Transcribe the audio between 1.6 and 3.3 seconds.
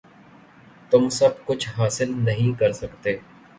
حاصل نہیں کر سکتے۔